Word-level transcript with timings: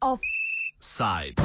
Offside. 0.00 1.40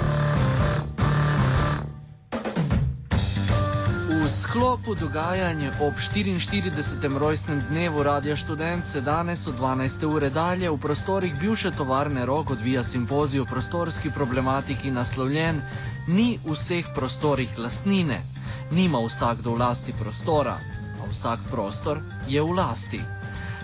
V 4.12 4.30
sklopu 4.30 4.96
dogajanja 4.96 5.72
ob 5.80 5.94
44. 5.96 7.18
rojstnem 7.18 7.64
dnevu 7.70 8.04
Radia 8.04 8.36
Student 8.36 8.86
se 8.86 9.02
danes 9.02 9.48
od 9.48 9.56
12. 9.56 10.06
ure 10.06 10.30
dalje 10.30 10.70
v 10.70 10.78
prostorih 10.78 11.36
bivše 11.40 11.72
tovarne 11.72 12.26
Rok 12.26 12.50
odvija 12.50 12.84
simpozij 12.84 13.40
o 13.40 13.46
prostorski 13.46 14.12
problematiki 14.12 14.92
naslovljen 14.92 15.62
Ni 16.08 16.40
vseh 16.46 16.86
prostorih 16.96 17.58
lastnine, 17.58 18.22
nima 18.72 19.00
vsakdo 19.00 19.56
v 19.56 19.58
lasti 19.58 19.94
prostora, 19.94 20.58
a 21.04 21.10
vsak 21.10 21.40
prostor 21.52 22.02
je 22.28 22.42
v 22.42 22.54
lasti. 22.54 23.02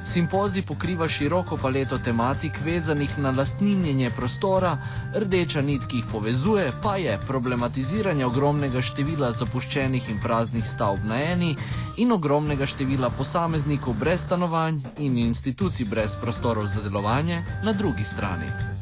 Simpozij 0.07 0.63
pokriva 0.63 1.07
široko 1.07 1.57
paleto 1.57 1.97
tematik 1.97 2.59
vezanih 2.65 3.17
na 3.19 3.31
lastninjenje 3.31 4.09
prostora, 4.15 4.77
rdeča 5.15 5.61
nit, 5.61 5.83
ki 5.87 5.97
jih 5.97 6.05
povezuje, 6.11 6.71
pa 6.83 6.95
je 6.95 7.17
problematiziranje 7.27 8.25
ogromnega 8.25 8.81
števila 8.81 9.31
zapuščenih 9.31 10.09
in 10.09 10.21
praznih 10.23 10.63
stavb 10.63 11.03
na 11.03 11.19
eni 11.21 11.57
in 11.97 12.11
ogromnega 12.11 12.65
števila 12.65 13.09
posameznikov 13.17 13.99
brez 13.99 14.23
stanovanj 14.23 14.79
in 14.97 15.17
institucij 15.17 15.85
brez 15.85 16.15
prostorov 16.15 16.67
za 16.71 16.81
delovanje 16.81 17.43
na 17.63 17.73
drugi 17.73 18.03
strani. 18.03 18.76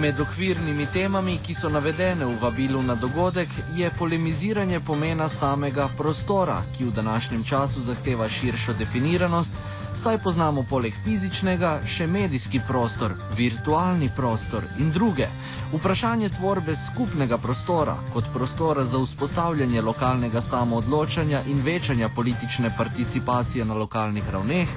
Med 0.00 0.20
okvirnimi 0.20 0.86
temami, 0.92 1.38
ki 1.40 1.54
so 1.56 1.68
navedene 1.72 2.26
v 2.26 2.34
vabilu 2.40 2.82
na 2.82 2.94
dogodek, 2.94 3.48
je 3.76 3.90
polemiziranje 3.98 4.80
pomena 4.80 5.28
samega 5.28 5.88
prostora, 5.96 6.58
ki 6.76 6.84
v 6.84 6.92
današnjem 6.92 7.44
času 7.44 7.80
zahteva 7.80 8.28
širšo 8.28 8.74
definiranost, 8.76 9.52
saj 9.96 10.18
poznamo 10.18 10.66
poleg 10.68 10.92
fizičnega 11.04 11.80
še 11.88 12.06
medijski 12.06 12.60
prostor, 12.68 13.14
virtualni 13.36 14.10
prostor 14.16 14.66
in 14.78 14.90
druge. 14.92 15.28
Vprašanje 15.72 16.28
tvorbe 16.36 16.76
skupnega 16.76 17.38
prostora 17.38 17.96
kot 18.12 18.28
prostora 18.34 18.84
za 18.84 19.00
vzpostavljanje 19.00 19.82
lokalnega 19.82 20.40
samoodločanja 20.40 21.40
in 21.46 21.62
večanja 21.64 22.08
politične 22.08 22.70
participacije 22.76 23.64
na 23.64 23.74
lokalnih 23.74 24.28
ravneh, 24.32 24.68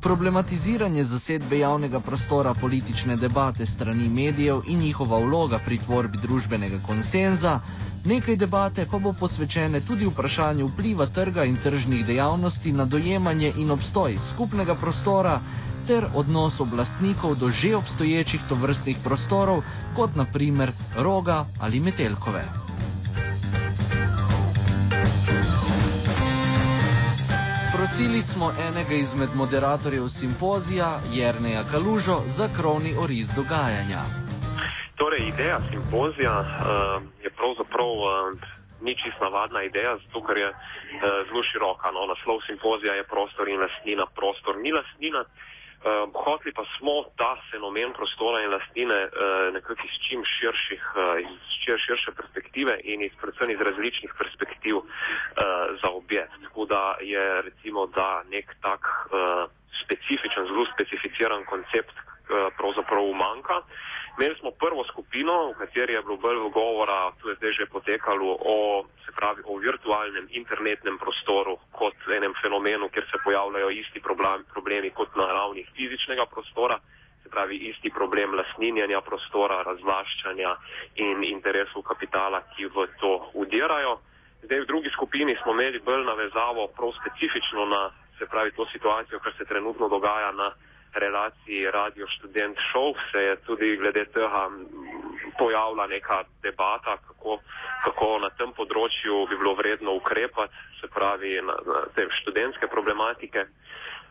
problematiziranje 0.00 1.04
zasedbe 1.04 1.58
javnega 1.58 2.00
prostora 2.00 2.54
politične 2.54 3.16
debate 3.16 3.66
strani 3.66 4.08
medijev 4.08 4.60
in 4.66 4.78
njihova 4.78 5.18
vloga 5.18 5.58
pri 5.64 5.78
tvorbi 5.78 6.18
družbenega 6.18 6.78
konsenza, 6.86 7.60
nekaj 8.04 8.36
debate 8.36 8.86
pa 8.90 8.98
bo 8.98 9.12
posvečene 9.12 9.80
tudi 9.80 10.06
vprašanju 10.06 10.66
vpliva 10.66 11.06
trga 11.06 11.44
in 11.44 11.56
tržnih 11.56 12.06
dejavnosti 12.06 12.72
na 12.72 12.84
dojemanje 12.84 13.52
in 13.56 13.70
obstoj 13.70 14.18
skupnega 14.18 14.74
prostora 14.74 15.40
ter 15.86 16.06
odnos 16.14 16.60
oblastnikov 16.60 17.34
do 17.34 17.50
že 17.50 17.76
obstoječih 17.76 18.40
tovrstnih 18.48 18.96
prostorov, 19.04 19.62
kot 19.96 20.16
naprimer 20.16 20.72
roga 20.96 21.46
ali 21.60 21.80
metelkove. 21.80 22.67
Prosili 27.88 28.22
smo 28.22 28.52
enega 28.68 28.94
izmed 28.94 29.28
moderatorjev 29.34 30.06
simpozija, 30.20 30.88
Jrneja 31.18 31.62
Kalužo, 31.72 32.18
za 32.38 32.46
krovni 32.56 32.92
oriz 33.04 33.28
dogajanja. 33.40 34.02
Torej, 35.00 35.22
ideja 35.32 35.58
simpozija 35.72 36.34
uh, 36.40 36.46
je 37.24 37.30
pravzaprav 37.38 37.90
uh, 38.00 38.08
ni 38.84 38.92
čisto 39.00 39.20
navadna 39.28 39.60
ideja, 39.62 39.92
zato 40.02 40.18
ker 40.26 40.36
je 40.44 40.50
uh, 40.50 40.58
zelo 41.28 41.42
široka. 41.50 41.88
No? 41.96 42.00
Naslov 42.12 42.38
simpozija 42.50 42.92
je 42.94 43.10
prostor 43.14 43.44
in 43.48 43.60
lastnina. 43.64 44.04
Prostor 44.18 44.54
ni 44.64 44.70
lastnina. 44.78 45.20
Uh, 45.78 46.10
hoteli 46.24 46.52
pa 46.52 46.64
smo 46.74 47.04
ta 47.16 47.36
fenomen 47.50 47.92
prostora 47.92 48.42
in 48.42 48.50
lastnine 48.50 48.98
uh, 49.06 49.54
nekako 49.54 49.86
iz 49.86 49.96
čim 50.08 50.24
širših, 50.26 50.82
uh, 50.96 51.20
iz 51.22 51.42
čim 51.62 51.78
širše 51.78 52.10
perspektive 52.18 52.80
in 52.82 53.02
iz 53.02 53.14
predvsem 53.20 53.50
iz 53.50 53.60
različnih 53.60 54.12
perspektiv 54.18 54.76
uh, 54.76 54.84
zaobjeti. 55.82 56.42
Tako 56.44 56.64
da 56.64 56.96
je 57.00 57.42
recimo 57.42 57.86
da 57.86 58.22
nek 58.30 58.56
tak 58.62 58.82
uh, 58.82 59.46
specifičen, 59.84 60.50
zelo 60.50 60.66
specificiran 60.74 61.44
koncept 61.44 61.94
uh, 61.94 62.50
pravzaprav 62.58 63.06
manjka. 63.22 63.62
Imeli 64.18 64.34
smo 64.40 64.50
prvo 64.50 64.82
skupino, 64.90 65.54
v 65.54 65.58
kateri 65.62 65.92
je 65.94 66.02
bilo 66.02 66.16
bolj 66.18 66.50
govora, 66.50 67.14
tu 67.22 67.28
je 67.30 67.36
zdaj 67.38 67.52
že 67.54 67.66
potekalo 67.70 68.34
o, 68.34 68.82
se 69.06 69.14
pravi, 69.14 69.42
o 69.46 69.54
virtualnem 69.62 70.26
internetnem 70.34 70.98
prostoru 70.98 71.54
kot 71.70 71.94
enem 72.10 72.34
fenomenu, 72.42 72.88
kjer 72.90 73.06
se 73.06 73.22
pojavljajo 73.24 73.70
isti 73.70 74.00
problem, 74.02 74.42
problemi 74.50 74.90
kot 74.90 75.14
na 75.14 75.26
ravni 75.38 75.62
fizičnega 75.76 76.26
prostora, 76.26 76.80
se 77.22 77.30
pravi 77.30 77.56
isti 77.70 77.94
problem 77.94 78.34
lasninjanja 78.34 79.00
prostora, 79.06 79.62
razlaščanja 79.62 80.50
in 81.06 81.22
interesov 81.22 81.86
kapitala, 81.86 82.42
ki 82.56 82.66
v 82.74 82.90
to 82.98 83.30
udirajo. 83.38 84.00
Zdaj 84.42 84.60
v 84.60 84.66
drugi 84.66 84.90
skupini 84.98 85.38
smo 85.42 85.54
imeli 85.54 85.78
bolj 85.78 86.02
navezavo 86.10 86.66
prav 86.74 86.90
specifično 86.98 87.70
na, 87.70 87.90
se 88.18 88.26
pravi, 88.26 88.50
to 88.50 88.66
situacijo, 88.74 89.22
kar 89.22 89.32
se 89.38 89.46
trenutno 89.46 89.88
dogaja 89.88 90.32
na 90.32 90.50
relaciji 90.94 91.70
radio 91.70 92.06
študent 92.06 92.58
šov 92.72 92.94
se 93.12 93.22
je 93.22 93.36
tudi 93.46 93.76
glede 93.76 94.04
tega 94.04 94.48
pojavila 95.38 95.86
neka 95.86 96.24
debata, 96.42 96.96
kako, 97.06 97.38
kako 97.84 98.18
na 98.18 98.30
tem 98.30 98.52
področju 98.52 99.26
bi 99.30 99.38
bilo 99.38 99.54
vredno 99.54 99.94
ukrepati, 100.00 100.54
se 100.80 100.90
pravi 100.90 101.38
na, 101.42 101.56
na 101.66 101.84
te 101.94 102.08
študentske 102.20 102.68
problematike. 102.68 103.46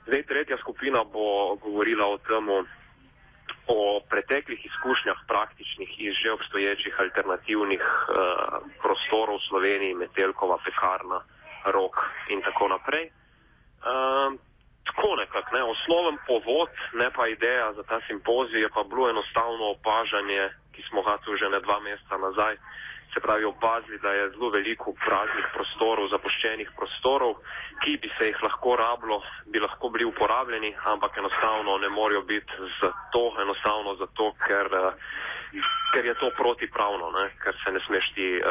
Zdaj 0.07 0.23
tretja 0.23 0.57
skupina 0.57 1.03
bo 1.03 1.55
govorila 1.59 2.07
o 2.07 2.17
tem, 2.23 2.47
o 3.67 3.79
preteklih 4.09 4.65
izkušnjah 4.65 5.25
praktičnih 5.27 5.99
iz 5.99 6.13
že 6.23 6.31
obstoječih 6.31 6.99
alternativnih 6.99 7.83
uh, 7.83 8.63
prostorov 8.81 9.41
v 9.41 9.47
Sloveniji, 9.49 9.99
Metelkova, 9.99 10.57
Pekarna, 10.63 11.19
Rok 11.65 11.95
in 12.31 12.41
tako 12.41 12.71
naprej. 12.71 13.11
Uh, 13.83 14.39
tako 14.87 15.15
nekako, 15.15 15.55
ne, 15.55 15.63
osnoven 15.73 16.17
povod, 16.27 16.71
ne 16.93 17.07
pa 17.15 17.27
ideja 17.27 17.73
za 17.73 17.83
ta 17.83 17.99
simpozij, 18.07 18.61
je 18.61 18.69
pa 18.69 18.83
bilo 18.83 19.09
enostavno 19.09 19.71
opažanje, 19.77 20.49
ki 20.73 20.81
smo 20.89 21.01
ga 21.01 21.17
tu 21.23 21.35
že 21.35 21.49
ne 21.49 21.59
dva 21.59 21.79
meseca 21.79 22.17
nazaj, 22.17 22.55
se 23.13 23.21
pravi 23.21 23.45
opazili, 23.45 23.99
da 23.99 24.11
je 24.13 24.29
zelo 24.29 24.49
veliko 24.49 24.93
praznih 25.05 25.47
prostorov, 25.55 26.09
zapuščenih 26.13 26.69
prostorov, 26.77 27.33
ki 27.83 27.97
bi 28.01 28.09
se 28.17 28.29
jih 28.29 28.43
lahko 28.43 28.75
rabilo, 28.75 29.21
bi 29.51 29.59
lahko 29.59 29.89
bili 29.89 30.05
uporabljeni, 30.05 30.75
ampak 30.93 31.17
enostavno 31.17 31.77
ne 31.77 31.89
morejo 31.89 32.21
biti 32.21 32.53
zato, 32.81 33.23
enostavno 33.41 33.95
zato, 33.95 34.33
ker, 34.45 34.69
ker 35.93 36.05
je 36.05 36.15
to 36.21 36.31
protipravno, 36.37 37.11
ne, 37.17 37.25
ker 37.43 37.57
se 37.63 37.73
ne 37.73 37.81
smeš 37.87 38.13
ti 38.15 38.29
uh, 38.37 38.45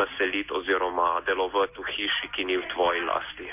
naseliti 0.00 0.52
oziroma 0.60 1.20
delovati 1.26 1.80
v 1.80 1.90
hiši, 1.96 2.32
ki 2.36 2.44
ni 2.44 2.56
v 2.56 2.68
tvoji 2.74 3.00
lasti. 3.00 3.50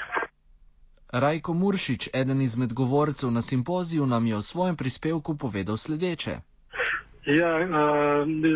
Rajko 1.14 1.54
Muršič, 1.54 2.10
eden 2.14 2.42
izmed 2.42 2.74
govorcev 2.74 3.32
na 3.32 3.42
simpoziju, 3.42 4.06
nam 4.06 4.26
je 4.26 4.36
v 4.36 4.42
svojem 4.42 4.76
prispevku 4.76 5.38
povedal 5.38 5.78
sledeče. 5.78 6.32
Ja, 7.26 7.52
uh, 7.62 7.70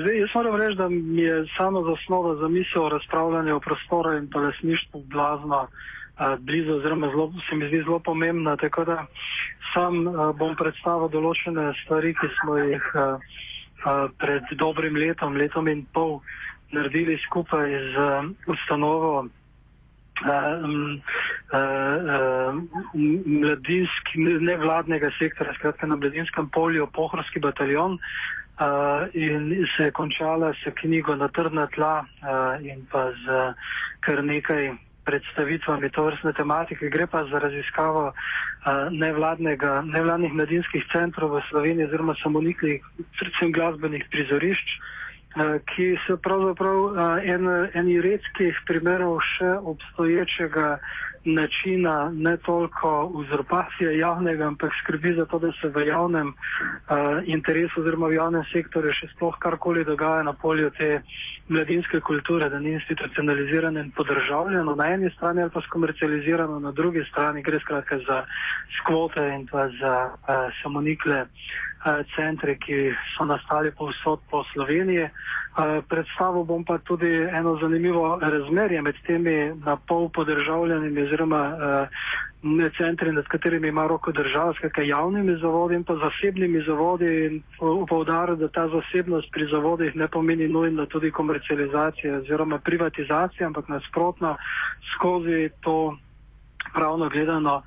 zdaj, 0.01 0.17
jaz 0.19 0.31
moram 0.35 0.55
reči, 0.55 0.75
da 0.75 0.89
mi 0.89 1.21
je 1.21 1.45
samo 1.57 1.83
zasnova 1.85 2.35
za 2.35 2.47
misel 2.47 2.83
o 2.83 2.89
razpravljanju 2.89 3.55
o 3.55 3.59
prostoru 3.59 4.17
in 4.17 4.29
pa 4.29 4.39
lasništvu 4.39 5.03
blazno 5.05 5.67
uh, 5.67 6.35
blizu, 6.39 6.73
oziroma 6.73 7.07
zelo, 7.07 7.33
se 7.49 7.55
mi 7.55 7.67
zdi 7.67 7.83
zelo 7.85 7.99
pomembna. 7.99 8.57
Tako 8.57 8.85
da 8.85 9.05
sam 9.73 10.07
uh, 10.07 10.35
bom 10.35 10.55
predstavil 10.55 11.13
določene 11.13 11.73
stvari, 11.83 12.15
ki 12.17 12.27
smo 12.41 12.57
jih 12.57 12.91
uh, 12.95 13.01
uh, 13.85 14.09
pred 14.17 14.43
dobrim 14.57 14.95
letom, 14.95 15.37
letom 15.37 15.67
in 15.67 15.85
pol 15.93 16.21
naredili 16.73 17.21
skupaj 17.29 17.69
z 17.93 17.95
uh, 18.01 18.25
ustanovo 18.49 19.27
um, 20.25 21.01
uh, 21.53 22.55
mladinski, 23.27 24.23
nevladnega 24.39 25.11
sektora, 25.19 25.53
skratka 25.53 25.87
na 25.87 25.95
mladinskem 25.95 26.49
polju, 26.49 26.87
pohorski 26.93 27.39
bataljon. 27.39 27.99
Uh, 28.57 29.05
in 29.13 29.67
se 29.77 29.83
je 29.83 29.91
končala 29.91 30.53
s 30.53 30.73
knjigo 30.73 31.15
Na 31.15 31.27
trdna 31.27 31.67
tla 31.67 32.01
uh, 32.01 32.65
in 32.65 32.87
pa 32.91 33.11
z 33.13 33.53
kar 33.99 34.23
nekaj 34.23 34.73
predstavitvami 35.05 35.89
to 35.89 36.03
vrstne 36.03 36.33
tematike. 36.33 36.89
Gre 36.89 37.07
pa 37.07 37.23
za 37.29 37.39
raziskavo 37.39 38.09
uh, 38.09 38.89
nevladnih 38.91 40.33
mladinskih 40.33 40.83
centrov 40.91 41.37
v 41.37 41.43
Sloveniji 41.49 41.85
oziroma 41.85 42.15
samoniknih, 42.23 42.81
predvsem 43.19 43.53
glasbenih 43.53 44.09
prizorišč. 44.11 44.67
Ki 45.69 45.95
so 46.07 46.17
pravzaprav 46.17 47.19
en, 47.23 47.49
eni 47.73 47.99
redkih 48.01 48.61
primerov 48.67 49.19
še 49.37 49.51
obstoječega 49.73 50.77
načina 51.27 52.11
ne 52.13 52.37
toliko 52.37 53.05
uzurpacije 53.13 53.97
javnega, 53.97 54.47
ampak 54.47 54.71
skrbi 54.83 55.13
za 55.15 55.25
to, 55.25 55.39
da 55.39 55.51
se 55.61 55.67
v 55.67 55.87
javnem 55.87 56.27
uh, 56.27 56.35
interesu 57.25 57.81
oziroma 57.81 58.07
v 58.07 58.13
javnem 58.15 58.43
sektorju 58.53 58.93
še 58.93 59.09
sploh 59.15 59.35
karkoli 59.39 59.83
dogaja 59.85 60.23
na 60.23 60.33
polju 60.33 60.69
te 60.77 61.01
mladinske 61.47 61.99
kulture, 61.99 62.49
da 62.49 62.59
ni 62.59 62.71
institucionalizirano 62.71 63.79
in 63.79 63.91
podržavljeno 63.91 64.75
na 64.75 64.89
eni 64.93 65.11
strani 65.17 65.41
ali 65.41 65.51
pa 65.51 65.61
skomercializirano 65.61 66.59
na 66.59 66.71
drugi 66.71 67.03
strani, 67.11 67.43
gre 67.43 67.59
skratka 67.59 67.99
za 68.07 68.23
skvote 68.79 69.27
in 69.35 69.47
pa 69.51 69.67
za 69.81 69.95
uh, 70.05 70.47
samonikle 70.63 71.21
uh, 71.21 71.29
centre, 72.15 72.57
ki 72.57 72.93
so 73.15 73.25
nastali 73.25 73.71
povsod 73.71 74.19
po 74.29 74.43
Sloveniji. 74.53 75.09
Predstavil 75.89 76.43
bom 76.45 76.63
pa 76.63 76.77
tudi 76.77 77.09
eno 77.09 77.57
zanimivo 77.61 78.19
razmerje 78.21 78.81
med 78.81 78.95
temi 79.07 79.53
na 79.65 79.75
pol 79.75 80.09
podržavljenimi 80.13 81.01
oziroma 81.01 81.41
uh, 81.49 81.87
centri, 82.77 83.11
nad 83.11 83.25
katerimi 83.25 83.67
ima 83.67 83.87
roko 83.87 84.11
država, 84.11 84.53
skratka 84.53 84.81
javnimi 84.81 85.37
zavodi 85.41 85.75
in 85.75 85.83
pa 85.83 85.95
zasebnimi 85.95 86.63
zavodi 86.67 87.25
in 87.25 87.43
upovdaril, 87.59 88.35
da 88.35 88.47
ta 88.47 88.67
zasebnost 88.67 89.31
pri 89.31 89.47
zavodih 89.51 89.95
ne 89.95 90.07
pomeni 90.07 90.47
nujno 90.47 90.85
tudi 90.85 91.11
komercializacija 91.11 92.17
oziroma 92.17 92.59
privatizacija, 92.59 93.47
ampak 93.47 93.67
nasprotno 93.67 94.35
skozi 94.93 95.49
to 95.61 95.97
pravno 96.77 97.09
gledano 97.09 97.61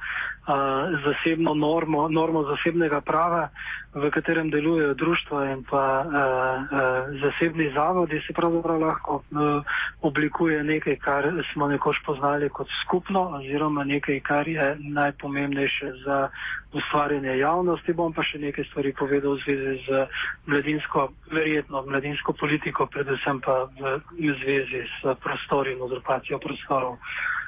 zasebno 1.04 1.54
normo, 1.54 2.08
normo 2.08 2.42
zasebnega 2.44 3.00
prava, 3.00 3.50
v 3.94 4.10
katerem 4.10 4.50
delujejo 4.50 4.94
društva 4.94 5.50
in 5.50 5.64
pa 5.66 6.04
uh, 6.06 6.06
uh, 6.06 7.20
zasebni 7.22 7.72
zavodi, 7.74 8.22
se 8.26 8.32
pravzaprav 8.32 8.80
lahko 8.80 9.14
uh, 9.14 9.64
oblikuje 10.00 10.62
nekaj, 10.64 10.96
kar 10.96 11.26
smo 11.52 11.66
nekoč 11.68 11.98
poznali 12.06 12.48
kot 12.48 12.68
skupno 12.84 13.20
oziroma 13.34 13.84
nekaj, 13.84 14.20
kar 14.20 14.48
je 14.48 14.76
najpomembnejše 14.78 15.92
za 16.06 16.28
ustvarjanje 16.72 17.38
javnosti. 17.38 17.92
Bom 17.92 18.14
pa 18.14 18.22
še 18.22 18.38
nekaj 18.38 18.64
stvari 18.70 18.94
povedal 18.94 19.34
v 19.34 19.42
zvezi 19.42 19.82
z 19.86 20.06
mladinsko, 20.46 21.10
verjetno 21.34 21.82
mladinsko 21.82 22.32
politiko, 22.32 22.86
predvsem 22.86 23.42
pa 23.42 23.66
v, 23.74 23.98
v 24.22 24.38
zvezi 24.38 24.86
s 24.86 25.18
prostori 25.18 25.74
in 25.74 25.82
uzurpacijo 25.82 26.38
prostorov. 26.38 26.94
Uh, 26.94 27.39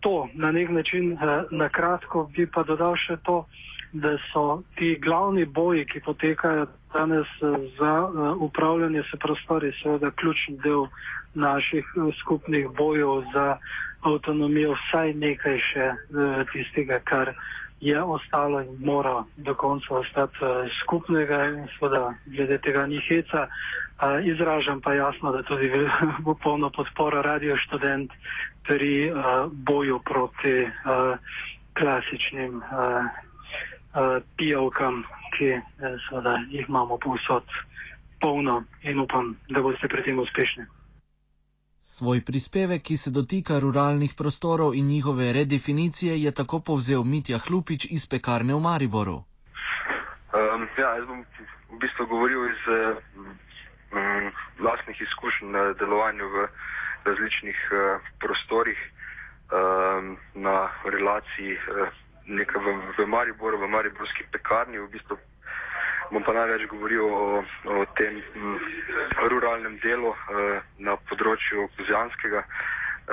to 0.00 0.28
na 0.34 0.50
nek 0.52 0.70
način, 0.70 1.12
uh, 1.12 1.20
na 1.50 1.68
kratko, 1.68 2.30
bi 2.36 2.46
pa 2.46 2.62
dodal 2.62 2.96
še 2.96 3.16
to, 3.24 3.44
da 3.92 4.14
so 4.30 4.62
ti 4.78 4.94
glavni 5.02 5.44
boji, 5.44 5.84
ki 5.84 6.00
potekajo 6.06 6.66
danes 6.94 7.30
uh, 7.42 7.56
za 7.78 7.94
uh, 8.06 8.42
upravljanje 8.42 9.02
se 9.10 9.18
prostori, 9.18 9.72
seveda 9.82 10.10
ključni 10.10 10.58
del 10.64 10.86
naših 11.34 11.86
uh, 11.96 12.14
skupnih 12.20 12.68
bojev 12.78 13.22
za 13.34 13.56
avtonomijo, 14.00 14.74
vsaj 14.74 15.14
nekaj 15.14 15.58
še 15.58 15.88
uh, 15.92 16.42
tistega, 16.52 17.00
kar 17.04 17.34
je 17.80 18.02
ostalo 18.02 18.60
in 18.60 18.76
mora 18.78 19.24
do 19.36 19.54
konca 19.54 19.94
ostati 19.94 20.44
uh, 20.44 20.68
skupnega 20.82 21.44
in 21.44 21.68
seveda 21.78 22.14
glede 22.26 22.58
tega 22.58 22.86
ni 22.86 23.00
heca. 23.08 23.48
Uh, 24.00 24.26
izražam 24.26 24.80
pa 24.80 24.94
jasno, 24.94 25.32
da 25.32 25.42
tudi 25.42 25.70
bo 26.20 26.34
polno 26.42 26.70
podporo 26.70 27.22
radio 27.22 27.56
študent 27.56 28.12
pri 28.68 29.10
uh, 29.10 29.48
boju 29.52 30.00
proti 30.04 30.68
klasičnim 31.74 32.62
pijavkam, 34.36 35.04
ki 35.36 35.48
seveda 36.08 36.34
jih 36.50 36.68
imamo 36.68 36.98
povsod 36.98 37.44
polno 38.20 38.62
in 38.82 39.00
upam, 39.00 39.36
da 39.48 39.62
boste 39.62 39.88
pri 39.88 40.02
tem 40.02 40.18
uspešni. 40.18 40.66
Svoj 41.90 42.20
prispevek, 42.20 42.82
ki 42.86 42.96
se 42.96 43.10
dotika 43.10 43.58
ruralnih 43.58 44.12
prostorov 44.18 44.74
in 44.74 44.86
njihove 44.86 45.32
redefinicije, 45.32 46.22
je 46.22 46.30
tako 46.32 46.60
povzel 46.60 47.02
Mitja 47.04 47.38
Hlupič 47.38 47.86
iz 47.90 48.04
pekarne 48.12 48.54
v 48.54 48.60
Mariboru. 48.60 49.16
Um, 49.16 50.68
ja, 50.78 50.90
jaz 50.96 51.06
bom 51.08 51.24
v 51.72 51.78
bistvu 51.82 52.06
govoril 52.12 52.46
iz 52.46 52.62
um, 52.70 54.30
vlastnih 54.62 55.00
izkušenj 55.02 55.50
na 55.50 55.64
delovanju 55.82 56.30
v 56.34 56.46
različnih 57.10 57.58
uh, 57.72 57.98
prostorih 58.22 58.78
um, 58.86 60.14
na 60.34 60.70
relaciji 60.94 61.58
uh, 61.58 61.90
v, 62.30 62.78
v 62.98 63.06
Mariboru, 63.06 63.58
v 63.58 63.66
Mariborski 63.66 64.30
pekarni. 64.30 64.78
V 64.78 64.92
bistvu 64.94 65.18
bom 66.10 66.22
pa 66.26 66.34
največ 66.34 66.66
govoril 66.70 67.06
o, 67.06 67.42
o 67.70 67.84
tem 67.98 68.20
m, 68.34 68.58
ruralnem 69.30 69.78
delu 69.84 70.12
uh, 70.12 70.60
na 70.78 70.96
področju 71.10 71.68
Kozjanskega, 71.78 72.44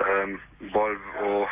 um, 0.03 0.37
bolj 0.73 0.99
o 1.23 1.47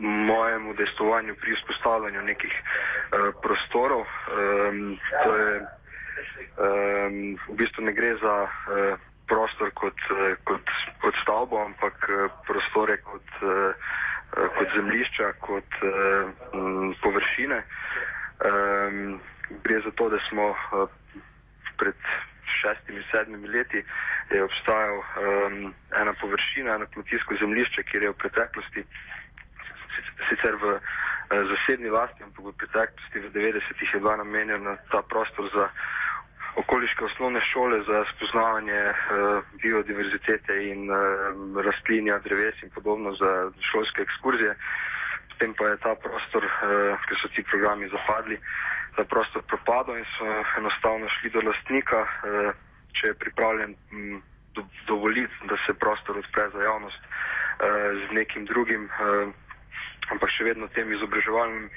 mojem 0.00 0.70
udejstovanju 0.72 1.36
pri 1.40 1.58
vzpostavljanju 1.58 2.24
nekih 2.28 2.56
uh, 2.56 3.30
prostorov. 3.44 4.06
Um, 4.32 4.96
to 5.24 5.36
je, 5.36 5.52
um, 6.56 7.22
v 7.48 7.60
bistvu 7.60 7.84
ne 7.88 7.96
gre 7.96 8.14
za 8.22 8.36
uh, 8.48 9.08
prostor 9.30 9.70
kot, 9.78 9.98
eh, 10.10 10.34
kot, 10.44 10.66
kot 11.02 11.14
stavbo, 11.22 11.62
ampak 11.62 11.96
eh, 12.10 12.26
prostore 12.46 12.98
kot, 13.06 13.28
eh, 13.42 13.72
kot 14.58 14.74
zemljišča, 14.74 15.32
kot 15.42 15.78
površine. 17.02 17.58
Ehm, 18.46 19.16
gre 19.64 19.80
za 19.84 19.90
to, 19.98 20.08
da 20.08 20.18
smo 20.28 20.54
pred 21.78 21.96
šestimi, 22.60 23.02
sedmimi 23.10 23.48
leti 23.48 23.84
je 24.30 24.44
obstajal 24.44 24.96
um, 24.96 25.74
ena 26.00 26.12
površina, 26.20 26.74
eno 26.74 26.86
kmetijsko 26.92 27.34
zemljišče, 27.40 27.82
kjer 27.82 28.02
je 28.02 28.10
v 28.10 28.18
preteklosti, 28.22 28.84
sicer 30.28 30.54
v 30.62 30.74
uh, 30.74 30.80
zasebni 31.52 31.90
lasti, 31.90 32.22
ampak 32.22 32.44
v 32.44 32.58
preteklosti 32.62 33.24
v 33.24 33.32
90-ih 33.34 33.94
je 33.94 34.00
bila 34.00 34.16
namenjena 34.16 34.76
ta 34.92 35.02
prostor 35.02 35.50
za 35.54 35.68
okoliške 36.56 37.04
osnovne 37.04 37.40
šole 37.52 37.82
za 37.88 38.04
spoznavanje 38.14 38.82
uh, 38.90 39.42
biodiverzitete 39.62 40.54
in 40.70 40.90
uh, 40.90 40.98
rastlinja, 41.64 42.18
dreves 42.26 42.62
in 42.62 42.70
podobno 42.70 43.14
za 43.14 43.50
šolske 43.70 44.02
ekskurzije. 44.02 44.54
Potem 45.30 45.54
pa 45.54 45.72
je 45.72 45.76
ta 45.76 45.94
prostor, 45.94 46.44
uh, 46.44 46.98
ker 47.06 47.16
so 47.22 47.28
ti 47.34 47.42
programi 47.50 47.88
zapadli, 47.88 48.36
ta 48.36 48.79
prostor 49.08 49.42
propadel 49.42 49.98
in 49.98 50.08
so 50.16 50.26
enostavno 50.58 51.08
šli 51.08 51.30
do 51.30 51.40
lastnika, 51.46 52.00
uh, 52.02 52.50
če 52.92 53.12
je 53.12 53.20
pripravljen 53.22 53.76
m, 53.92 54.22
do, 54.54 54.64
dovoliti, 54.86 55.34
da 55.50 55.56
se 55.66 55.74
prostor 55.74 56.18
odpre 56.18 56.48
za 56.54 56.62
javnost 56.62 57.00
uh, 57.00 57.68
z 58.08 58.12
nekim 58.14 58.44
drugim. 58.44 58.90
Uh, 58.98 59.32
Ampak 60.10 60.32
še 60.34 60.42
vedno 60.48 60.66
tem 60.74 60.90
izobraževalnim 60.90 61.68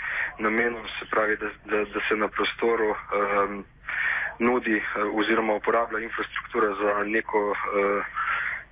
namenom, 0.41 0.87
se 0.97 1.05
pravi, 1.11 1.35
da, 1.37 1.51
da, 1.69 1.83
da 1.93 2.01
se 2.07 2.15
na 2.17 2.29
prostoru 2.33 2.89
um, 2.89 3.59
nudi 4.39 4.79
eh, 4.79 5.03
oziroma 5.21 5.59
uporablja 5.59 5.99
infrastruktura 6.01 6.71
za 6.79 7.03
neko 7.05 7.43
uh, 7.51 8.15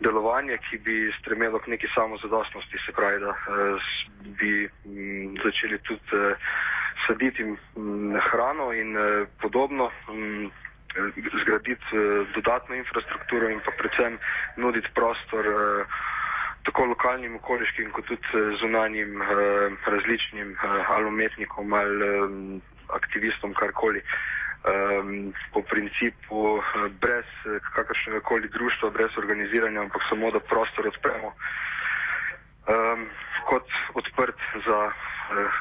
delovanje, 0.01 0.57
ki 0.65 0.79
bi 0.81 0.95
stremelo 1.19 1.59
k 1.61 1.75
neki 1.75 1.91
samozadostnosti, 1.93 2.81
se 2.85 2.95
pravi, 2.97 3.21
da 3.21 3.35
uh, 3.35 3.91
bi 4.39 4.65
m, 4.65 4.95
mm, 4.95 5.37
začeli 5.45 5.77
tudi 5.85 6.17
uh, 6.17 6.49
saditi 7.07 7.43
mm, 7.43 8.15
hrano 8.15 8.71
in 8.73 8.95
uh, 8.95 9.27
podobno. 9.41 9.91
M, 10.09 10.49
zgraditi 11.41 11.95
uh, 11.95 12.27
dodatno 12.35 12.75
infrastrukturo 12.75 13.47
in 13.47 13.61
pa 13.63 13.71
predvsem 13.77 14.19
nuditi 14.57 14.89
prostor 14.93 15.45
uh, 15.47 15.85
tako 16.63 16.85
lokalnim 16.85 17.35
okoliškim 17.35 17.91
kot 17.91 18.05
tudi 18.05 18.27
zunanjim 18.61 19.21
različnim 19.85 20.57
ali 20.87 21.05
umetnikom 21.05 21.73
ali 21.73 22.61
aktivistom, 22.93 23.53
karkoli. 23.53 24.01
Um, 24.61 25.33
po 25.53 25.61
principu 25.65 26.61
eh, 26.61 26.89
brez 27.01 27.25
eh, 27.49 27.57
kakršnega 27.75 28.19
koli 28.21 28.49
društva, 28.53 28.89
brez 28.89 29.09
organiziranja, 29.17 29.81
ampak 29.81 30.01
samo 30.09 30.29
da 30.31 30.39
prostor 30.39 30.87
odpremo 30.87 31.33
um, 32.69 33.07
kot 33.49 33.65
odprt 33.97 34.37
za 34.67 34.91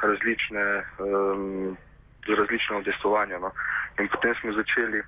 različne, 0.02 0.66
um, 0.98 1.76
različne 2.26 2.76
odestovanja. 2.76 3.38
No. 3.38 3.50
In 4.00 4.08
potem 4.08 4.34
smo 4.40 4.52
začeli 4.52 5.00
uh, 5.00 5.06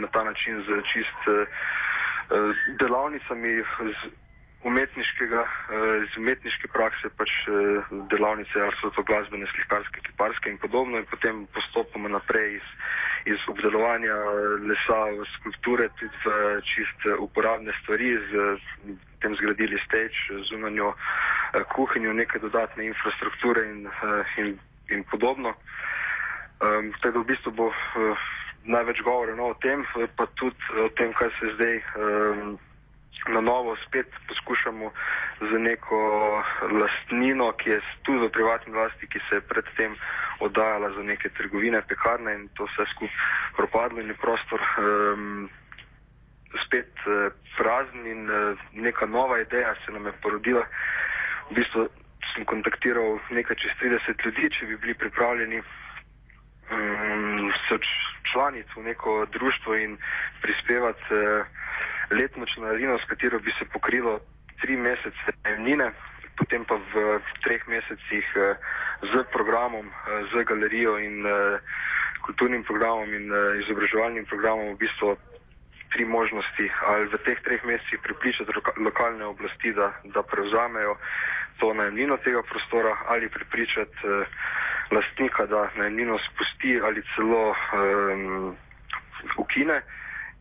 na 0.00 0.08
ta 0.08 0.24
način 0.24 0.62
z 0.66 0.82
čist 0.92 1.20
uh, 1.28 1.46
delavnicami, 2.78 3.58
z 3.58 4.10
umetniškega, 4.64 5.42
eh, 5.44 6.04
iz 6.04 6.16
umetniške 6.16 6.68
prakse, 6.72 7.08
pač 7.18 7.30
eh, 7.48 7.52
delavnice, 8.12 8.60
ali 8.60 8.76
so 8.80 8.90
to 8.96 9.02
glasbene, 9.02 9.46
slikarske, 9.52 10.00
kiparske 10.08 10.50
in 10.50 10.58
podobno, 10.58 10.98
in 10.98 11.06
potem 11.10 11.44
postopoma 11.56 12.08
naprej 12.08 12.56
iz, 12.56 12.68
iz 13.34 13.48
obdelovanja 13.48 14.16
lesa 14.68 15.00
v 15.18 15.28
skulpture, 15.36 15.88
tudi 16.00 16.16
v 16.24 16.60
čist 16.72 17.08
uporabne 17.20 17.76
stvari, 17.82 18.16
z 18.30 18.32
tem 19.24 19.32
zgradili 19.40 19.80
steč, 19.86 20.12
zunanjo 20.50 20.92
eh, 20.92 21.64
kuhinjo, 21.72 22.12
neke 22.12 22.38
dodatne 22.44 22.84
infrastrukture 22.92 23.64
in, 23.70 23.88
in, 24.36 24.54
in 24.92 25.04
podobno. 25.08 25.56
Um, 26.64 26.92
tako 27.02 27.18
da 27.18 27.20
v 27.24 27.28
bistvu 27.32 27.50
bo 27.50 27.66
uh, 27.72 28.28
največ 28.64 29.02
govora 29.02 29.34
no, 29.34 29.50
o 29.52 29.56
tem, 29.60 29.82
pa 30.16 30.26
tudi 30.38 30.56
o 30.80 30.88
tem, 30.96 31.12
kaj 31.12 31.32
se 31.40 31.50
zdaj 31.56 31.74
um, 31.98 32.54
na 33.28 33.40
novo 33.40 33.76
spet 33.86 34.06
poskušamo 34.28 34.92
z 35.40 35.58
neko 35.58 35.98
lastnino, 36.72 37.52
ki 37.52 37.70
je 37.70 37.80
tudi 38.02 38.18
v 38.26 38.30
privatni 38.30 38.72
vlasti, 38.72 39.08
ki 39.08 39.20
se 39.28 39.40
je 39.40 39.48
predtem 39.48 39.96
oddajala 40.40 40.92
za 40.96 41.02
neke 41.02 41.28
trgovine, 41.36 41.82
pekarne 41.88 42.34
in 42.34 42.48
to 42.56 42.68
vse 42.70 42.86
skupaj 42.92 43.16
propadlo 43.56 44.00
in 44.00 44.12
je 44.12 44.16
prostor 44.20 44.60
um, 44.60 45.48
spet 46.66 46.92
uh, 47.06 47.32
prazen 47.56 48.06
in 48.06 48.30
uh, 48.30 48.58
neka 48.72 49.06
nova 49.06 49.40
ideja 49.40 49.74
se 49.84 49.92
nam 49.92 50.06
je 50.06 50.12
porodila. 50.22 50.64
V 51.50 51.54
bistvu 51.54 51.88
sem 52.34 52.44
kontaktiral 52.44 53.18
nekaj 53.30 53.56
čez 53.56 53.72
30 53.82 54.24
ljudi, 54.26 54.50
če 54.50 54.66
bi 54.66 54.76
bili 54.76 54.94
pripravljeni 54.94 55.58
um, 55.60 57.52
se 57.68 57.78
članiti 58.32 58.70
v 58.76 58.82
neko 58.82 59.26
društvo 59.32 59.76
in 59.76 59.96
prispevati 60.42 61.04
uh, 61.10 61.46
letno 62.10 62.46
članarino, 62.54 62.98
s 62.98 63.08
katero 63.08 63.38
bi 63.38 63.52
se 63.58 63.64
pokrilo 63.72 64.20
tri 64.60 64.76
mesece 64.76 65.28
najemnine, 65.44 65.92
potem 66.36 66.64
pa 66.64 66.74
v 66.74 67.20
treh 67.44 67.68
mesecih 67.68 68.26
uh, 68.36 68.56
z 69.12 69.24
programom, 69.32 69.86
uh, 69.86 70.26
z 70.32 70.44
galerijo 70.44 70.98
in 70.98 71.26
uh, 71.26 71.60
kulturnim 72.24 72.64
programom 72.64 73.14
in 73.14 73.30
uh, 73.32 73.38
izobraževalnim 73.62 74.26
programom 74.26 74.74
v 74.74 74.80
bistvu 74.80 75.16
tri 75.92 76.04
možnosti, 76.04 76.70
ali 76.86 77.08
v 77.08 77.18
teh 77.24 77.38
treh 77.44 77.64
mesecih 77.64 77.98
pripričati 78.02 78.50
lokalne 78.76 79.24
oblasti, 79.24 79.72
da, 79.72 79.92
da 80.04 80.22
prevzamejo 80.22 80.96
to 81.58 81.74
najemnino 81.74 82.16
tega 82.16 82.42
prostora 82.42 82.96
ali 83.06 83.28
pripričati 83.28 83.96
uh, 84.04 84.26
lastnika, 84.90 85.46
da 85.46 85.70
najemnino 85.76 86.18
spusti 86.18 86.80
ali 86.84 87.02
celo 87.14 87.50
um, 87.50 88.56
ukine 89.36 89.82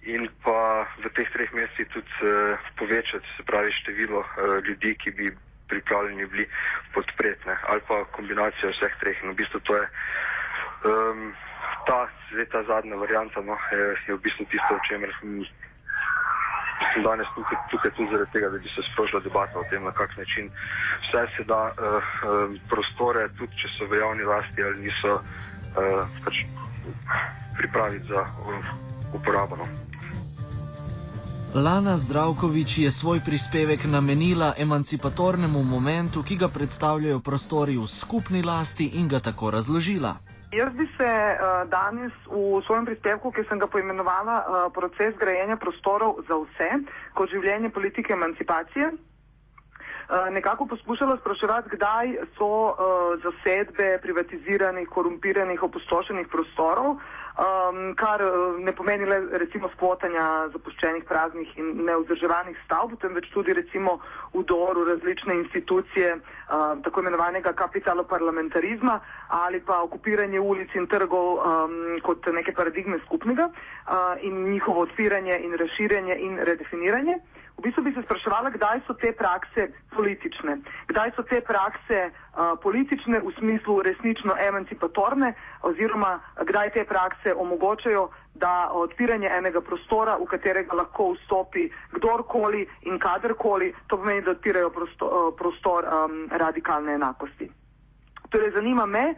in 0.01 0.27
pa 0.43 0.83
v 1.00 1.09
teh 1.15 1.29
treh 1.31 1.53
mesecih 1.53 1.88
tudi 1.93 2.13
uh, 2.21 2.59
povečati, 2.75 3.27
se 3.38 3.43
pravi, 3.43 3.71
število 3.71 4.19
uh, 4.19 4.59
ljudi, 4.65 4.95
ki 5.00 5.12
bi 5.12 5.31
pripravljeni 5.67 6.25
bili 6.25 6.47
podpretne 6.93 7.57
ali 7.67 7.81
pa 7.88 8.03
kombinacija 8.12 8.71
vseh 8.71 8.93
treh. 9.00 9.23
In 9.23 9.31
v 9.31 9.35
bistvu 9.35 9.59
to 9.59 9.75
je 9.75 9.85
um, 10.83 11.33
ta, 11.87 12.07
ta 12.51 12.63
zadnja 12.63 12.95
varianta, 12.95 13.41
no, 13.41 13.57
je, 13.71 13.95
je 14.07 14.15
v 14.15 14.21
bistvu 14.23 14.45
tisto, 14.51 14.75
o 14.75 14.83
čemer 14.87 15.09
sem 15.19 15.43
danes 17.03 17.27
tukaj, 17.35 17.57
tukaj 17.71 17.91
tudi 17.95 18.11
zaradi 18.11 18.31
tega, 18.31 18.49
da 18.49 18.57
bi 18.57 18.69
se 18.75 18.81
sprožila 18.91 19.21
debata 19.21 19.59
o 19.59 19.63
tem, 19.69 19.83
na 19.83 19.91
kak 19.91 20.17
način 20.17 20.49
vse 21.01 21.27
se 21.37 21.43
da 21.43 21.61
uh, 21.71 21.73
uh, 21.73 22.59
prostore, 22.69 23.27
tudi 23.37 23.55
če 23.61 23.71
so 23.77 23.87
v 23.91 24.01
javni 24.01 24.23
lasti 24.23 24.63
ali 24.63 24.85
niso, 24.87 25.13
uh, 25.13 26.03
pač 26.25 26.43
pripraviti 27.57 28.07
za 28.07 28.21
uh, 28.21 28.71
uporabo. 29.13 29.55
No. 29.55 29.67
Lana 31.53 31.97
Zdravkovič 31.97 32.77
je 32.77 32.91
svoj 32.91 33.19
prispevek 33.21 33.85
namenila 33.85 34.53
emancipatornemu 34.57 35.63
momentu, 35.63 36.23
ki 36.23 36.35
ga 36.35 36.47
predstavljajo 36.49 37.19
prostori 37.19 37.77
v 37.77 37.87
skupni 37.87 38.41
lasti 38.41 38.89
in 38.97 39.07
ga 39.07 39.19
tako 39.19 39.51
razložila. 39.51 40.32
Jaz 40.53 40.74
bi 40.74 40.86
se 40.98 41.10
uh, 41.10 41.69
danes 41.69 42.13
v 42.29 42.62
svojem 42.65 42.86
prispevku, 42.86 43.31
ki 43.33 43.41
sem 43.50 43.57
ga 43.57 43.65
poimenovala 43.65 44.36
uh, 44.38 44.45
proces 44.74 45.17
grajenja 45.17 45.57
prostorov 45.57 46.22
za 46.27 46.38
vse, 46.38 46.69
kot 47.17 47.33
življenje 47.33 47.72
politike 47.74 48.13
emancipacije, 48.13 48.91
uh, 48.93 50.29
nekako 50.29 50.69
poskušala 50.69 51.17
spraševati, 51.24 51.74
kdaj 51.74 52.13
so 52.38 52.51
uh, 52.69 52.77
zasedbe 53.25 53.98
privatiziranih, 54.05 54.86
korumpiranih, 54.93 55.63
opustošenih 55.65 56.29
prostorov, 56.29 57.00
uh, 57.00 57.12
um, 57.37 57.93
kar 57.95 58.21
uh, 58.21 58.59
ne 58.59 58.71
pomeni 58.71 59.05
le 59.05 59.19
recimo 59.41 59.69
skvotanja 59.73 60.49
zapuščenih 60.53 61.05
praznih 61.09 61.57
in 61.57 61.85
neuzdrževanih 61.87 62.57
stavb, 62.65 62.95
temveč 63.01 63.29
tudi 63.33 63.53
recimo 63.53 63.99
vdor 64.33 64.79
v 64.81 64.87
različne 64.91 65.35
institucije 65.41 66.15
uh, 66.15 66.77
tako 66.85 67.01
imenovanega 67.01 67.53
kapitaloparlamentarizma 67.53 68.99
ali 69.43 69.61
pa 69.61 69.81
okupiranje 69.83 70.39
ulic 70.39 70.75
in 70.75 70.87
trgov 70.87 71.39
um, 71.39 71.77
kot 72.03 72.27
neke 72.33 72.53
paradigme 72.53 72.99
skupnega 73.05 73.49
uh, 73.49 74.17
in 74.21 74.43
njihovo 74.51 74.85
odpiranje 74.87 75.39
in 75.43 75.57
razširjanje 75.57 76.17
in 76.19 76.37
redefiniranje. 76.37 77.17
V 77.57 77.62
bistvu 77.62 77.83
bi 77.83 77.93
se 77.93 78.01
spraševala, 78.01 78.50
kdaj 78.50 78.81
so 78.88 78.93
te 78.93 79.12
prakse 79.13 79.67
politične, 79.93 80.57
kdaj 80.89 81.12
so 81.15 81.24
te 81.24 81.41
prakse 81.41 82.00
uh, 82.10 82.57
politične 82.63 83.19
v 83.19 83.31
smislu 83.38 83.81
resnično 83.86 84.36
emancipatorne 84.48 85.33
oziroma 85.62 86.19
kdaj 86.41 86.74
te 86.74 86.83
prakse 86.83 87.33
omogočajo, 87.33 88.10
da 88.33 88.69
odpiranje 88.74 89.29
enega 89.29 89.62
prostora, 89.62 90.17
v 90.17 90.25
katerega 90.25 90.75
lahko 90.75 91.12
vstopi 91.13 91.67
kdorkoli 91.93 92.65
in 92.89 92.98
kadarkoli, 93.00 93.74
to 93.88 93.98
pomeni, 94.01 94.25
da 94.25 94.33
odpirajo 94.33 94.69
prostor, 94.74 95.13
uh, 95.13 95.33
prostor 95.38 95.86
um, 95.86 96.25
radikalne 96.31 96.98
enakosti. 96.98 97.51
Torej, 98.33 98.51
zanima 98.57 98.86
me 98.86 99.05
uh, 99.13 99.17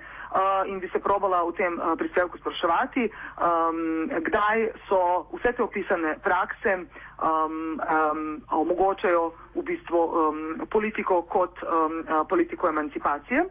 in 0.68 0.80
bi 0.80 0.90
se 0.92 1.00
probala 1.00 1.44
v 1.44 1.54
tem 1.56 1.74
uh, 1.80 1.96
prispevku 1.98 2.38
spraševati, 2.38 3.08
um, 3.08 4.10
kdaj 4.10 4.72
so 4.88 5.28
vse 5.32 5.54
te 5.56 5.64
opisane 5.64 6.18
prakse 6.24 6.76
um, 6.76 7.80
um, 7.80 8.42
omogočajo 8.52 9.32
v 9.56 9.64
bistvu 9.64 10.02
um, 10.02 10.68
politiko 10.68 11.22
kot 11.24 11.64
um, 11.64 12.04
politiko 12.28 12.68
emancipacije. 12.68 13.46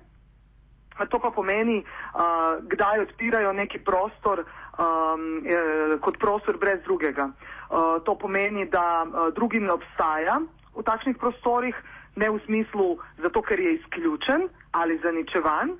To 0.94 1.18
pa 1.18 1.30
pomeni, 1.30 1.82
uh, 1.82 2.62
kdaj 2.62 3.00
odpirajo 3.00 3.52
neki 3.52 3.78
prostor 3.82 4.44
um, 4.78 5.42
eh, 5.42 5.98
kot 6.00 6.18
prostor 6.18 6.58
brez 6.58 6.82
drugega. 6.84 7.30
Uh, 7.70 7.98
to 8.04 8.14
pomeni, 8.14 8.66
da 8.70 9.02
uh, 9.02 9.34
drugi 9.34 9.60
ne 9.60 9.72
obstaja 9.72 10.38
v 10.74 10.82
takšnih 10.82 11.18
prostorih, 11.18 11.74
ne 12.16 12.30
v 12.30 12.38
smislu 12.46 12.98
zato, 13.18 13.42
ker 13.42 13.58
je 13.60 13.74
izključen 13.74 14.48
ali 14.70 14.98
zaničevan 15.02 15.74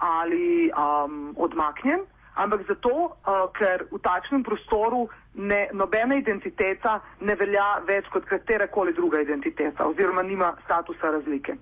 ali 0.00 0.70
um, 0.72 1.34
odmaknjen, 1.36 2.00
ampak 2.34 2.64
zato, 2.68 2.90
uh, 2.90 3.46
ker 3.52 3.84
v 3.92 4.00
takšnem 4.00 4.42
prostoru 4.42 5.08
ne, 5.34 5.68
nobena 5.72 6.16
identiteta 6.16 7.00
ne 7.20 7.36
velja 7.36 7.82
več 7.86 8.08
kot 8.12 8.24
katerakoli 8.24 8.94
druga 8.96 9.20
identiteta 9.20 9.86
oziroma 9.86 10.22
nima 10.22 10.54
statusa 10.64 11.12
razlike. 11.12 11.56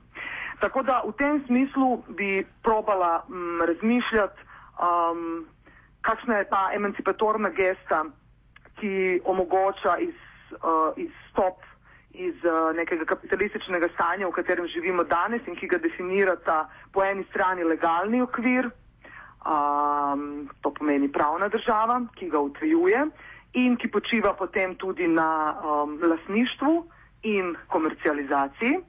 Tako 0.63 0.83
da 0.83 1.03
v 1.07 1.13
tem 1.19 1.43
smislu 1.47 2.03
bi 2.19 2.47
probala 2.63 3.25
m, 3.29 3.63
razmišljati, 3.63 4.47
um, 4.79 5.47
kakšna 6.03 6.39
je 6.39 6.49
ta 6.51 6.63
emancipatorna 6.75 7.51
gesta, 7.55 8.05
ki 8.79 9.21
omogoča 9.25 9.99
iz, 9.99 10.15
uh, 10.63 10.95
izstop 10.97 11.63
iz 12.19 12.35
uh, 12.45 12.75
nekega 12.77 13.05
kapitalističnega 13.05 13.89
stanja, 13.95 14.27
v 14.27 14.35
katerem 14.35 14.67
živimo 14.67 15.05
danes 15.07 15.47
in 15.47 15.57
ki 15.57 15.71
ga 15.71 15.79
definirata 15.79 16.59
po 16.93 17.05
eni 17.07 17.25
strani 17.31 17.65
legalni 17.65 18.23
okvir, 18.23 18.71
um, 19.47 20.49
to 20.61 20.75
pomeni 20.75 21.09
pravna 21.13 21.49
država, 21.49 22.01
ki 22.19 22.31
ga 22.35 22.43
utrjuje 22.43 23.07
in 23.63 23.77
ki 23.77 23.91
počiva 23.91 24.35
potem 24.35 24.75
tudi 24.77 25.09
na 25.09 25.31
um, 25.63 25.99
lasništvu 26.03 26.75
in 27.23 27.55
komercializaciji. 27.69 28.81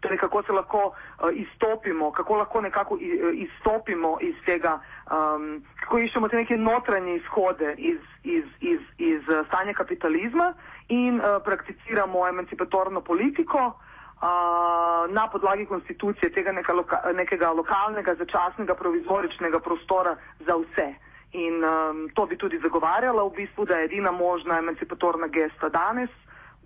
Torej, 0.00 0.18
kako 0.18 0.42
se 0.42 0.52
lahko 0.52 0.82
uh, 0.92 1.28
izstopimo, 1.32 2.12
kako 2.12 2.36
lahko 2.36 2.60
nekako 2.60 2.98
izstopimo 3.32 4.18
iz 4.20 4.36
tega, 4.46 4.78
um, 5.08 5.64
kako 5.80 5.98
iščemo 5.98 6.28
te 6.28 6.36
neke 6.36 6.56
notranje 6.56 7.16
izhode 7.16 7.74
iz, 7.78 8.00
iz, 8.24 8.44
iz, 8.60 8.80
iz 8.98 9.20
stanja 9.48 9.72
kapitalizma 9.72 10.54
in 10.90 11.20
uh, 11.20 11.42
prakticiramo 11.42 12.26
emancipatorno 12.28 13.00
politiko 13.00 13.58
uh, 13.58 15.12
na 15.12 15.28
podlagi 15.32 15.66
konstitucije 15.66 16.32
tega 16.32 16.52
neka 16.52 16.72
loka, 16.72 17.02
nekega 17.14 17.52
lokalnega, 17.52 18.14
začasnega, 18.14 18.74
provizoričnega 18.74 19.60
prostora 19.60 20.16
za 20.46 20.56
vse. 20.56 20.94
In 21.32 21.62
um, 21.64 22.08
to 22.14 22.26
bi 22.26 22.36
tudi 22.36 22.58
zagovarjala 22.58 23.22
v 23.22 23.30
bistvu, 23.36 23.64
da 23.64 23.78
je 23.78 23.84
edina 23.84 24.10
možna 24.10 24.58
emancipatorna 24.58 25.26
gesta 25.26 25.68
danes 25.68 26.10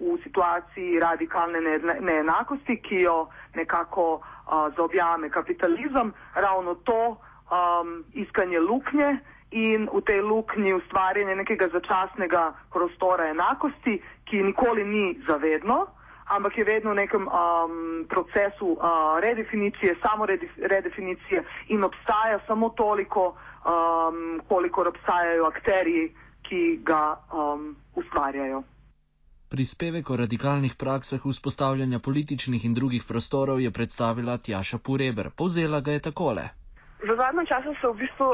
v 0.00 0.16
situaciji 0.24 1.00
radikalne 1.00 1.60
neenakosti, 2.00 2.80
ki 2.82 3.02
jo 3.04 3.28
nekako 3.54 4.06
uh, 4.14 4.72
zaobjame 4.76 5.30
kapitalizem, 5.30 6.12
ravno 6.34 6.74
to 6.74 7.16
um, 7.50 8.04
iskanje 8.12 8.60
luknje, 8.60 9.18
in 9.54 9.86
v 9.86 10.00
tej 10.02 10.20
luknji 10.20 10.74
ustvarjanje 10.74 11.36
nekega 11.36 11.68
začasnega 11.70 12.52
prostora 12.74 13.30
enakosti, 13.30 14.00
ki 14.26 14.42
nikoli 14.42 14.84
ni 14.84 15.04
zavedno, 15.28 15.86
ampak 16.26 16.58
je 16.58 16.64
vedno 16.64 16.90
v 16.90 17.06
nekem 17.06 17.28
um, 17.28 18.04
procesu 18.08 18.74
uh, 18.74 19.20
redefinicije, 19.22 19.94
samo 20.02 20.26
redefinicije 20.58 21.44
in 21.68 21.84
obstaja 21.84 22.40
samo 22.46 22.68
toliko, 22.74 23.36
um, 23.62 24.40
kolikor 24.48 24.88
obstajajo 24.88 25.46
akteri, 25.46 26.10
ki 26.42 26.80
ga 26.82 27.14
um, 27.30 27.76
ustvarjajo. 27.94 28.62
Prispevek 29.48 30.10
o 30.10 30.16
radikalnih 30.16 30.74
praksah 30.74 31.20
vzpostavljanja 31.24 31.98
političnih 31.98 32.64
in 32.64 32.74
drugih 32.74 33.04
prostorov 33.08 33.60
je 33.60 33.70
predstavila 33.70 34.38
Tjaša 34.38 34.78
Pureber. 34.78 35.30
Povzela 35.30 35.80
ga 35.80 35.92
je 35.92 36.00
takole. 36.00 36.63
V 37.04 37.16
zadnjem 37.16 37.46
času 37.46 37.74
se 37.80 37.86
v 37.88 37.94
bistvu 38.00 38.28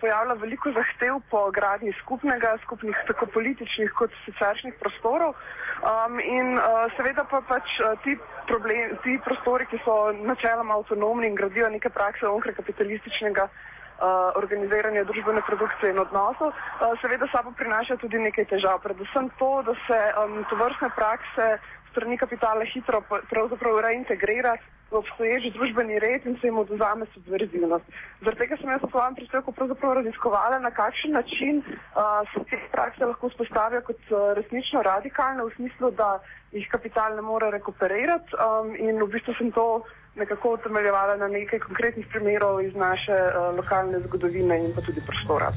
pojavlja 0.00 0.34
veliko 0.40 0.72
zahtev 0.72 1.20
po 1.30 1.50
gradnji 1.50 1.92
skupnega, 2.00 2.56
skupnih 2.64 2.96
tako 3.06 3.26
političnih 3.26 3.92
kot 3.92 4.10
siceršnjih 4.24 4.74
prostorov. 4.80 5.36
Um, 5.84 6.16
in 6.20 6.56
uh, 6.56 6.88
seveda 6.96 7.24
pa 7.28 7.44
pač 7.44 7.68
uh, 7.84 7.92
ti, 8.00 8.16
problem, 8.48 8.96
ti 9.04 9.20
prostori, 9.20 9.68
ki 9.68 9.76
so 9.84 10.12
načeloma 10.24 10.80
avtonomni 10.80 11.28
in 11.28 11.36
gradijo 11.36 11.68
neke 11.68 11.92
prakse 11.92 12.24
onkraj 12.24 12.56
kapitalističnega 12.56 13.44
uh, 13.44 14.32
organiziranja 14.40 15.04
družbene 15.04 15.44
produkcije 15.44 15.92
in 15.92 16.00
odnosov, 16.00 16.56
uh, 16.56 16.96
seveda 17.04 17.28
sabo 17.28 17.52
prinaša 17.52 18.00
tudi 18.00 18.18
nekaj 18.24 18.48
težav. 18.56 18.80
Predvsem 18.80 19.28
to, 19.38 19.50
da 19.68 19.76
se 19.84 20.00
um, 20.24 20.40
to 20.48 20.56
vrstne 20.56 20.88
prakse 20.96 21.58
strani 21.96 22.18
kapitala 22.20 22.64
hitro 22.74 23.00
pravzaprav 23.30 23.80
reintegrira 23.88 24.56
v 24.90 24.98
obstoječi 25.00 25.50
družbeni 25.56 25.98
red 25.98 26.26
in 26.26 26.36
se 26.40 26.46
jim 26.46 26.58
oduzame 26.58 27.06
subverzivnost. 27.14 27.84
Zaradi 28.20 28.40
tega 28.42 28.58
sem 28.60 28.70
jaz 28.70 28.82
v 28.84 28.90
svojem 28.90 29.14
prispevku 29.18 29.54
raziskovala, 29.98 30.58
na 30.58 30.70
kakšen 30.70 31.12
način 31.12 31.62
uh, 31.64 32.22
se 32.32 32.44
te 32.50 32.60
prakse 32.72 33.04
lahko 33.04 33.30
spostavijo 33.30 33.80
kot 33.88 33.98
uh, 34.10 34.36
resnično 34.38 34.82
radikalne 34.82 35.42
v 35.44 35.54
smislu, 35.56 35.90
da 35.90 36.20
jih 36.52 36.68
kapital 36.70 37.16
ne 37.16 37.22
more 37.22 37.50
rekuperirati 37.50 38.36
um, 38.36 38.76
in 38.76 39.02
v 39.02 39.08
bistvu 39.16 39.34
sem 39.38 39.50
to 39.52 39.82
nekako 40.16 40.54
utemeljevala 40.60 41.16
na 41.16 41.28
nekaj 41.28 41.58
konkretnih 41.58 42.06
primerov 42.12 42.60
iz 42.62 42.74
naše 42.74 43.16
uh, 43.16 43.56
lokalne 43.56 44.00
zgodovine 44.06 44.64
in 44.64 44.74
pa 44.76 44.80
tudi 44.80 45.00
prostora. 45.06 45.50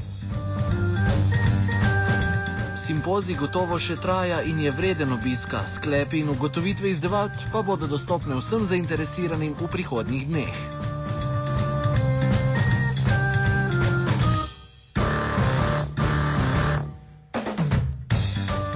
Simpozij 2.90 3.36
gotovo 3.38 3.78
še 3.78 4.00
traja 4.02 4.40
in 4.42 4.58
je 4.64 4.72
vreden 4.74 5.12
obiska, 5.14 5.60
sklepi 5.62 6.24
in 6.24 6.32
ugotovitve 6.34 6.90
iz 6.90 6.98
debat 6.98 7.30
pa 7.54 7.62
bodo 7.62 7.86
dostopne 7.86 8.34
vsem 8.40 8.66
zainteresiranim 8.66 9.54
v 9.54 9.68
prihodnjih 9.70 10.26
dneh. 10.26 10.58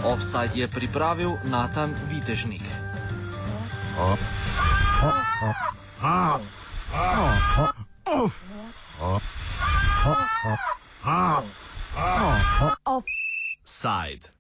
Offside 0.06 0.62
je 0.62 0.70
pripravil 0.70 1.34
Natan 1.50 1.98
Vitežnik. 2.14 2.62
Offside. 13.84 14.30